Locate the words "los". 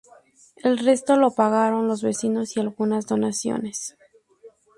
1.87-2.01